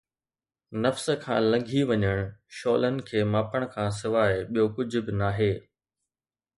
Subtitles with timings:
[0.83, 2.17] نفس کان لنگهي وڃڻ،
[2.57, 5.53] شعلن کي ماپڻ کان سواءِ ٻيو ڪجهه به ناهي